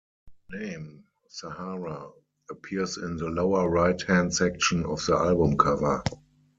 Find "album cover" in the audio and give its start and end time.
5.13-6.01